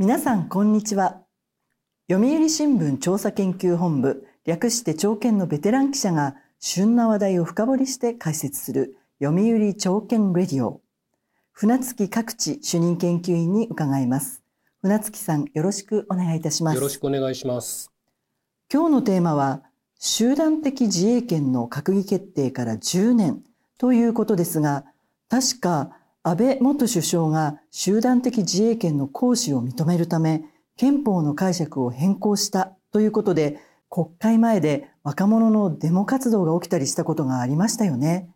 [0.00, 1.20] 皆さんこんにちは。
[2.10, 10.80] 読売新聞調査研究本部略して朝見のベテラン記者が旬な話題を深掘りして解説する読売朝見レディオ。
[11.52, 14.42] 船月各地主任研究員に伺います。
[14.80, 16.76] 船月さんよろしくお願いいたします。
[16.76, 17.92] よろしくお願いします。
[18.72, 19.62] 今日のテーマは
[19.98, 23.42] 集団的自衛権の閣議決定から10年
[23.76, 24.86] ということですが
[25.28, 30.42] 確か安倍元首相が集団的自衛権の行使を認めるため
[30.76, 38.28] 憲法の解釈を変更したということで国会前で若者のデモ活動が起きたりしたことがありましたよね。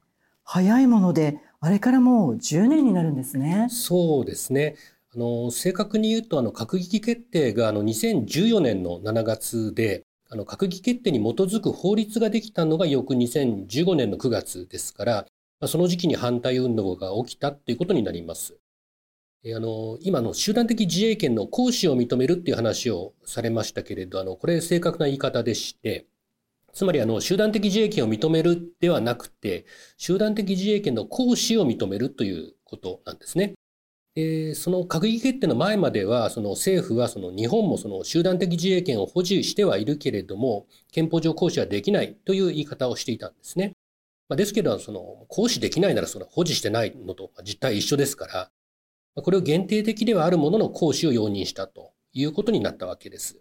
[0.45, 3.66] 早いものであれからもう10年になるんですね。
[3.69, 4.77] そうですね。
[5.15, 15.27] あの正確に言うとあの閣議決定があの2014年の7月であの閣議決定に基づく法律ができたのが翌2015年の9月ですから
[15.63, 18.57] その時期に反対運動が起きたということになります。
[19.47, 26.07] あの今の集団的自衛権の行使を認めるっていう話をされましたけれど、あのこれ正確な言い方でして、
[26.73, 29.66] つまりあの集団的自衛権を認めるではなくて、
[29.99, 33.52] 集団的自衛権の行使を認めるということなんですね。
[34.15, 43.73] でその閣議決定の前までは、その政府はその日本もその集団的自衛権を保持してはいるけれども、憲法上行使はできないという言い方をしていたんですね。
[44.29, 48.51] まあ、ですけど、その、行使できないならその保持してないのと実態一緒ですから、
[49.23, 53.37] これを限定的ではあるものの行使を容認したということになったわけです。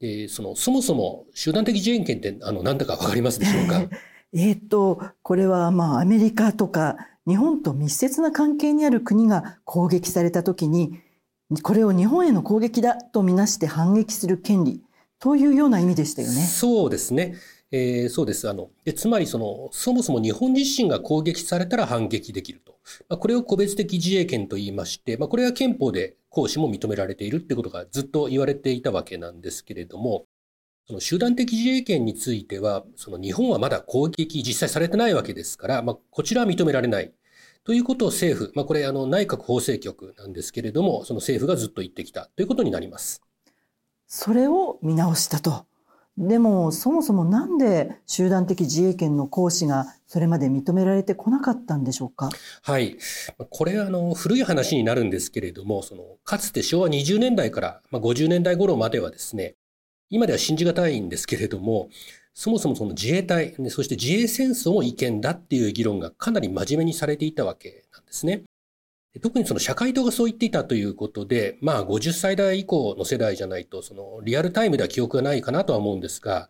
[0.00, 3.82] で、その、そもそも集団的自衛権って、あの、何だかわかりますでしょうか？
[4.32, 11.00] えっと、これはまあ、アメリカとか、日本と密接な関係にある国が攻撃されたときに、
[11.62, 14.82] これを日本への攻撃だとみなして反撃する権利
[15.18, 16.34] というような意味でしたよね。
[16.42, 17.34] そうですね。
[17.72, 18.48] えー、そうです。
[18.48, 22.78] あの、でつまりその、そもそも日本自身が攻撃されたら反撃できると。
[23.08, 30.26] まあ、これを個別的自衛権と言いまして、まあ、これは憲法で行使も認められているってことがずっと言われていたわけなんですけれども、
[30.86, 37.12] その集団的自衛権については、その日本はまだ攻撃実際されてないわけですから、まあ、こちらは認められない。
[37.62, 43.22] ということを政府、まあ、これあの内閣法制局なんですけれども、その政府がずっと言ってきたということになります。
[44.08, 45.69] それを見直したと。
[46.20, 52.28] でもそもそもなんで集団的自衛権の行使がそれまで認められてこなかったんでしょうか？
[52.62, 52.98] はい。
[53.48, 59.54] これはあの古い話になるんですけれども、そのかつて昭和20年代からまあ50年代頃まではですね、
[60.10, 61.88] 今では信じがたいんですけれども、
[62.34, 68.42] そもそもその自衛隊、そして自衛戦争も違憲だっていう議論がかなり真面目にされていたわけなんですね。
[69.18, 76.48] 特にその社会党がそう言っていたということで、まあ50歳代以降の世代じゃないと、そのリアルタイムでは記憶がないかなとは思うんですが、まあ、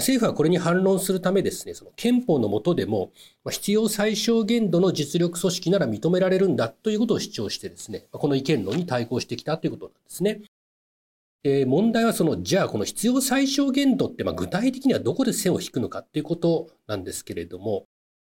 [0.00, 3.12] 政府はこれに反論するためですね、その憲法の下でも、
[3.48, 10.42] 必要最小限度の実力組織なら認められるんだということを主張してですね、この意見論に対抗してきたということなんですね。
[11.44, 17.86] で問題はその、じゃあこの必要最小限度ってまあ具体的にはどこで線を引くのかっていうことなんですけれども、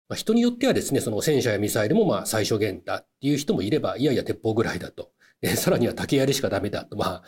[0.09, 5.11] まあ、人によってはですね、その戦車やミサイルもまあ最小限だっていう人もいれば、いやいや鉄砲ぐらいだと。
[5.41, 6.95] え さらには竹槍しかダメだと。
[6.95, 7.23] まあ、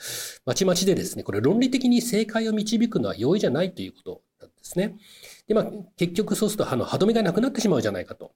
[0.46, 4.96] まちまちでですね、これ論理的に正解を導くのは容易じゃないということなんですね。
[5.48, 8.34] で、まあ、結局そうすると、あの、歯止めがなくなってしまうじゃないかと。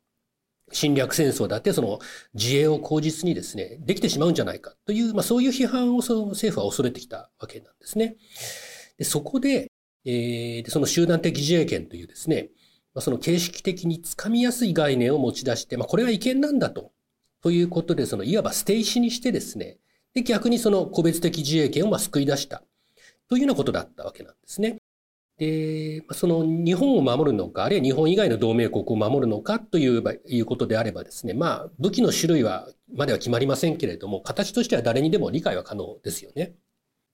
[0.72, 2.00] 侵略戦争だって、その
[2.34, 8.18] 自衛を口実にですね、できてしまうんじゃないかという、まあそういう批判をその政府は恐れてきたわけなんですね。
[8.98, 9.72] でそこで、
[10.06, 12.50] えー、その集団的自衛権というですね、
[12.94, 16.92] まあ、その形式的につかみやすい概念を持ち出して、まあ、これは違憲なんだと。
[17.42, 19.78] ということで、そのいわば捨て石にしてですね、
[20.14, 22.64] で、逆にその個別的自衛権をまあ救い出した。
[23.30, 24.78] というようなことだったわけなんですね。
[25.38, 36.56] で、その日本を守るのか、あるいは日本以外の同盟国を守るのかといういうことであればですね、まあ、武器の種類は、までは決まりませんけれども、形としては誰にでも理解は可能ですよね。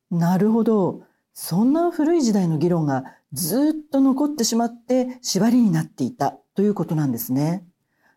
[0.09, 1.03] なるほど。
[1.33, 3.03] そんな古い時代の議論が
[3.35, 7.65] ずっと残ってしまって縛りになっていたということなんですね。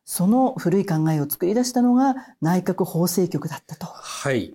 [0.04, 3.86] その古い考えを作り出したのが内閣法制局だったと。
[3.86, 4.54] はい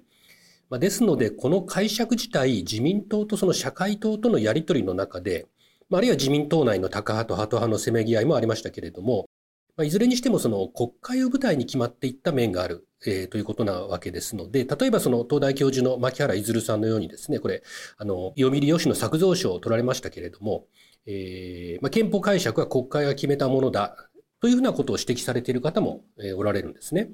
[0.69, 0.79] ま。
[0.79, 5.47] ですので、この解釈自体、自民党とその社会党とのやり取りの中で、
[5.91, 9.27] あるいは自民党内のタカ派とハト派のせめぎ合いもありましたけれども、
[9.75, 17.63] まあいずれにしてもその国会を舞台に決まっていった面がある、えー、ということなわけですので、例えばその東大教授の牧原いずるさんのようにですね、これ、
[17.97, 20.65] あの、読売吉野作造賞を取られましたけれども、
[21.05, 23.95] えーまあ、憲法解釈は国会が決めたものだ
[24.41, 27.09] というふうなことを指摘されている方も、えー、おられるんですね。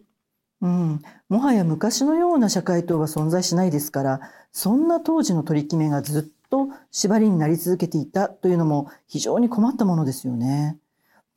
[0.61, 4.19] うん、もはや昔のような社会党は存在しないですから、
[4.51, 10.77] そんな当時の取り決めがずっと縛りになり続けていたというのも非常に困ったものですよね。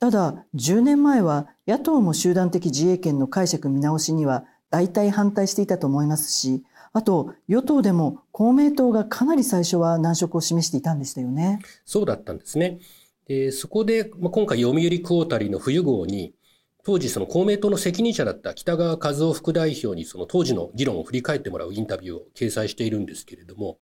[0.03, 11.61] ただ、10年前は野党も集団的自衛権の解釈見直しには大体反対していたと思いますし、あと与党でも公明党がかなり最初は難色を示していたんでしたよね。
[11.85, 12.81] そうだったんですね。
[13.29, 16.35] でそこで、まあ、今回読売クォータリーの冬号に
[16.83, 23.79] 当時その公明党の責任者だった北川和夫副代表にその当時の議論を振り返ってもらうインタビューを掲載しているんですけれども、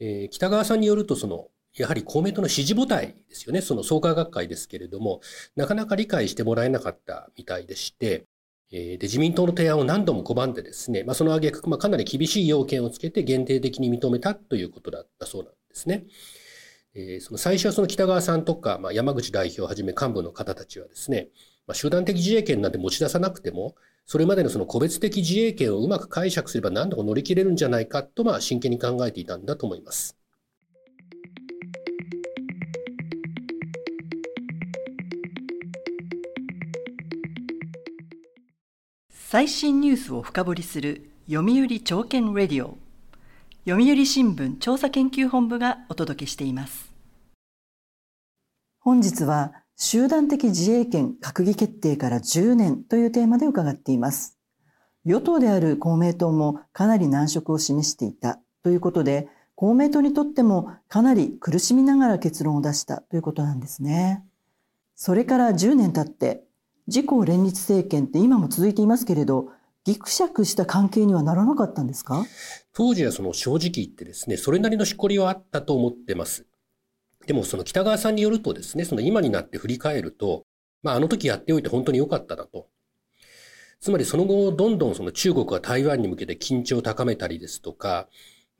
[0.00, 3.62] えー、北川さんによるとそのやはり公明党の支持母体ですよね。
[3.62, 5.20] その創価学会ですけれども、
[5.56, 8.26] なかなか理解してもらえなかったみたいでして、
[8.70, 16.06] で自民党の提案を何度も拒んでですね、まあ、その挙句、まあ、かなり厳しい要件をつけて限定的に認めたということだったそうなんですね。
[16.94, 21.28] えー、その最初はその北川さんとか、まあ、山口代表をはじめ幹部の方たちはですね、
[21.66, 23.74] まあ、集団的自衛権なんて持ち出さなくても、
[24.06, 30.21] それまでのその個別的自衛権をうまく解釈すれば何とか乗り切れるんじゃないかと、まあ、真剣に考えていたんだと思います。
[39.32, 42.76] 最新ニュースを深掘りする読売朝券レディオ。
[43.66, 46.92] 読売新聞調査研究本部がお届けしています。
[48.78, 54.36] 本日は集団的自衛権閣議決定から10年というテーマで伺っています。
[55.06, 64.26] 与党である公明党もかなり難色を示していたということで公明党にとってもかなり苦しみながら結論を出したということなんですね。
[64.94, 66.44] それから10年経って
[66.86, 69.50] 自公連立政権って今も続いていますけれど、
[69.84, 72.24] ぎくしゃくした関係にはならなかったんですか？
[72.72, 76.46] 当時はその正直言ってですね、それなりのしこりはあったと思ってます。
[77.26, 80.44] でもその北川さんによるとですね、その今になって振り返ると、
[80.82, 82.68] まああの時やっておいて本当に良かったなと。
[83.80, 88.08] つまりその後、どんどんその中国が台湾に向けて緊張を高めたりですとか、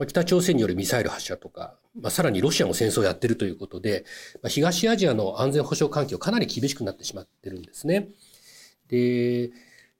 [0.06, 4.04] 北朝鮮によるミサイル発射とか、まあ、さらにロシアも戦争をやってるということで、
[4.42, 8.08] まあ、東アジアの安全保障環境かなり厳しくなってしまってるんですね。
[8.88, 9.50] で、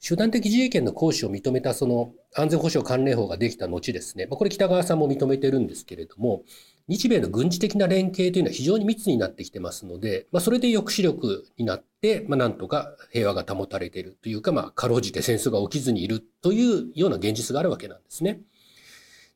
[0.01, 6.43] 集団的自衛権の行使を認めたその安全保障関連法ができた後ですね、まあ、これ北川さんも認めてるんですけれども、
[6.89, 18.41] 日米の軍事的な連携というのは非常に密になってきてますので、まあ、それで抑止力になって、まあ、なんとか平和が保たれているというか、まあ、かろうじて戦争が起きずにいるというような現実があるわけなんですね。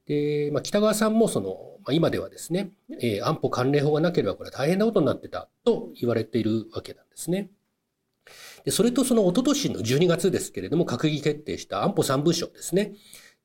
[0.06, 2.70] で、まあ、北川さんもその、まあ、今ではですね、
[3.00, 7.50] えー、安保関連法がなければこれは大変なことになってたと言われているわけなんですね。
[8.64, 12.94] で、それとその一昨年の12月ですけれども、閣議決定した安保三部省ですね。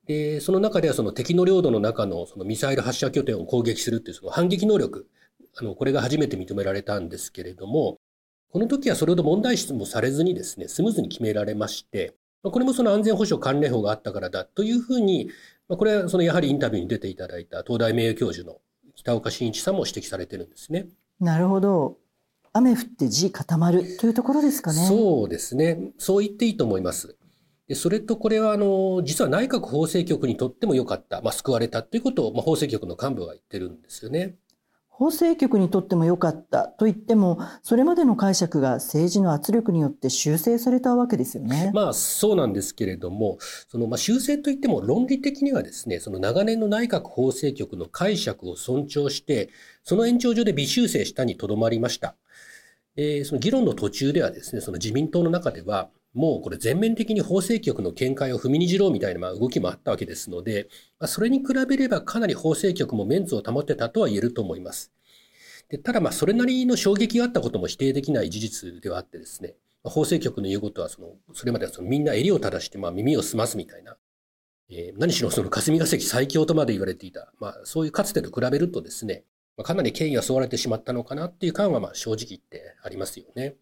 [0.07, 5.07] で、その中ではその敵の領土の中のそのミサイル発射拠点を攻撃するっていうその反撃能力、
[5.55, 7.99] あの、これが初めて認められたんですけれども、
[8.51, 15.29] この時はそれほど問題視もされずにですね、スムーズに決められまして、これもその安全保障関連法があったからだというふうに、
[15.69, 18.57] まあ、これはそのやはりインタビューに出ていただいた東大名誉教授の
[18.95, 20.87] 北岡真一さんも指摘されてるんですね。
[21.19, 21.97] なるほど。
[22.53, 24.85] 雨降って地固まるというところですかね。
[24.85, 25.79] そうですね。
[25.97, 27.15] そう言っていいと思います。
[27.67, 34.35] でそれとこれはあの実は内閣法制局にとっても良かった、まあ、救われたということを、まあ、法制局の幹部が言ってるんですよね。
[35.01, 41.71] 法制局にとっても良かったと言ってもそれまでの解釈が政治の圧力によって修正されたわけですよね。
[41.73, 49.49] まあそうなんですけれどもそのまあ修正といっても論理的にはですねその長年の内閣法制局の解釈を尊重して
[49.83, 52.15] その延長上で微修正したにとどまりました。
[52.95, 60.67] えー、その議論の途中ではですねその自民党の中ではもうこれ全面的に法制局の見解を踏みにじろうみたいな動きもあったわけですので、
[60.99, 64.91] まあ、それに比べればかなり法制局もメンツを保ってたとは言えると思います。
[65.69, 73.95] でただまあそれなりの衝撃があったことも否定できない事実ではあってですね、法制局の言うことはその、それまではそのみんな襟を正してまあ耳を澄ますみたいな、
[74.69, 79.23] えー、何しろその霞が関最強とまで言われていた、まあそういうかつてと比べるとですね、
[79.55, 83.55] まあ、かなり権威が問われてしまったのかなっていう感はまあ正直言ってありますよね。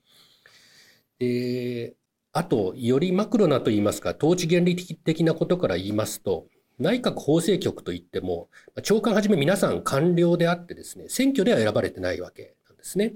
[1.19, 1.95] で、
[2.39, 6.47] あと、よりマクロなと言いますか、統治原理的なことから言いますと、
[6.79, 8.47] 内閣法制局といっても、
[8.81, 13.15] 長官はじめ皆さん官僚であってですね、選挙では選ばれてないわけなんですね。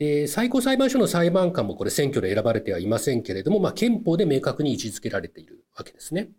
[0.00, 6.30] で、最高裁判所の裁判官もこれ選挙で選ばれてはいませんけれども、まあ、憲法で明確に位置づけられているわけですね。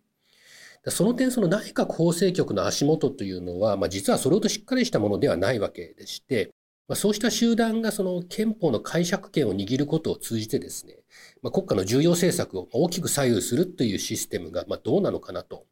[0.90, 6.52] その点、その内閣法制局の足元というのは、まあ、実はそれほどしっかりしたものではないわけでして、
[6.88, 11.00] まあ、そうした集団がその憲法の解釈権を握ることを通じてですね、
[11.42, 15.66] まあ、国家の重要政策を大きく左右するというシステムがまあどうなのかなと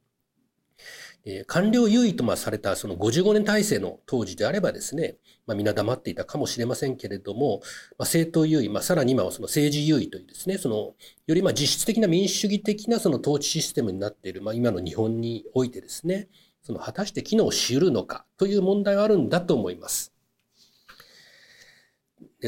[1.26, 5.16] えー、官僚優位とまあされたその55年体制の当時であればですね、
[5.48, 7.62] まあ、みんな黙っていたかもしれませんけれども、
[7.98, 10.96] まあ、政党優位、まあ、さらに今はその政治優位というですね、そのよ
[11.28, 16.28] りまあ実質的な民主主義的なその統治システムになっている、まあ、今の日本においてですね、
[16.62, 20.13] その果たして機能し得るのかという問題はあるんだと思います。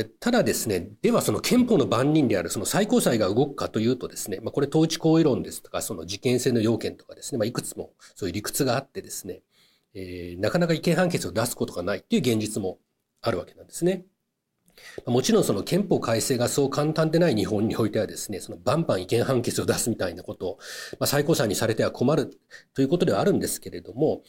[0.03, 9.41] ただですね、ではその憲法の番人であるその最高裁が動くかというとですね、まあ、これ統治行為論ですとか、その事件性の要件とかですね、まあ、いくつもそういう理屈があってですね、
[9.93, 12.79] えー、なかなか違憲判決を出すことがないっていう現実も
[13.21, 14.05] あるわけなんですね。
[15.05, 20.57] もちろんその憲法改正がそう簡単でない日本においてはですね、そのバンバン違憲判決を出すみたいなことを、
[20.99, 22.29] まあ、最高裁にされては困る
[22.73, 24.23] ということではあるんですけれども、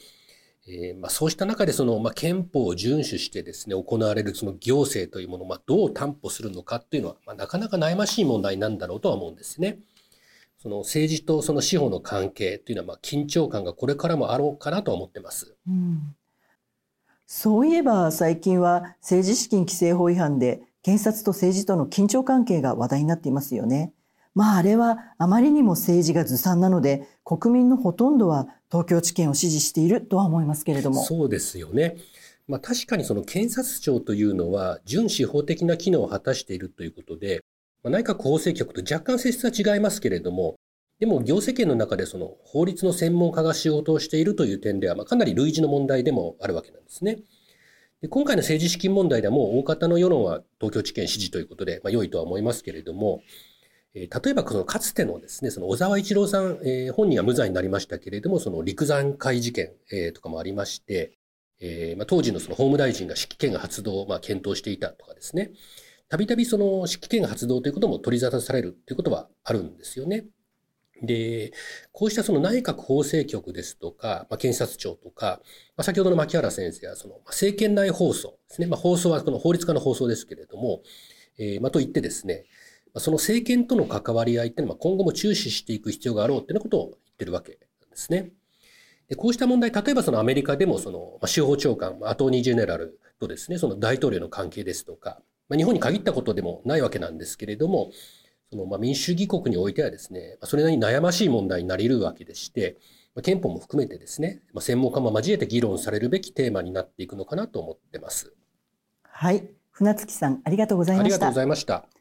[0.67, 9.79] えー、まあそうした中でその、まあ、憲法を遵守してですね、行われるその行政というものを、まあ、どう担保するのかっていうのは、まあ、なかなか悩ましい問題なんだろうとは思うんですね。
[10.61, 15.55] その政治とその司法の関係というのは、まあ、緊張感がこれからもあろうかなと思ってます。
[15.67, 16.15] うん
[17.29, 23.91] そういえば最近は政治資金規正法違反で検察と政治との緊張関係が話題になっていますよね。
[24.33, 31.03] まああれはあまりにも政治がずさんなので国民のほとんどは東京地検を支持しているとは思いますけれども。
[31.03, 31.97] そうですよね。
[32.47, 37.41] まあ確かにその検察庁というのは準司法的な機能を果たしているということで、
[37.83, 40.55] まあ、内閣法制局と若干性質は違いますけれども、
[40.99, 47.19] でも行政権の中でその法律の専門家が仕事をしているという点では、まあ、かなり類似の問題でもあるわけなんですね。
[48.01, 53.21] で今回の政治資金問題ではもう大方の世論は東京地検支持ということで、まあ、良いとは思いますけれども、
[54.03, 61.17] え、例えばそのかつてのですね、その小沢一郎さん、えー、本人は無罪になりましたけれども、その陸山会事件、えー、とかもありまして、
[61.59, 65.51] えーまあ、当時のその法務大臣が指揮権発動をまあ検討していたとかですね、
[66.09, 70.25] たびたびその指揮権発動ということも取り沙汰されるということはあるんですよね。
[71.01, 71.51] で、
[71.91, 75.41] こうしたその内閣法制局ですとか、まあ、検察庁とか、
[75.75, 78.67] まあ、先ほどの牧原先生はその政権内放送ですね。
[78.67, 80.81] まあ、放送はこの法律家の放送ですけれども、
[81.37, 82.45] えー、まあ、と言ってですね、
[82.95, 88.31] その政権との関わり合いっていうのは今後も注視していく必要があろうっていうことを言ってるわけなんですね。
[89.07, 97.91] でこうした問題、例えばそのアメリカでもその、まあ、司法長官、アトーニージェネラルとですね、その大統領の関係ですとか、まあ、日本に限ったことでもないわけなんですけれども、
[98.49, 102.77] そのまあ民主主義国においてはですね、それなりに悩ましい問題になり得るわけでして、
[103.23, 108.33] 憲法も含めてですね、専門家も交えて議論されるべきテーマになっていくのかなと思ってます。
[109.03, 109.49] はい。
[109.71, 111.15] 船月さん、ありがとうございました。
[111.15, 111.96] ありがとうございました。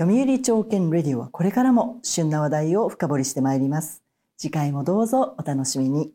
[0.00, 4.04] 読売朝券レディオはこれからも旬な話題を深掘りしてまいります。
[4.36, 6.12] 次回もどうぞお楽しみに。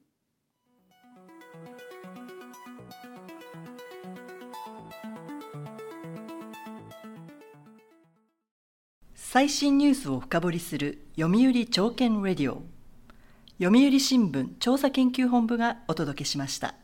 [9.13, 12.63] 最新ニュースを深掘りする読売朝券レディオ
[13.61, 16.75] 読売新聞調査研究本部がお届けしました。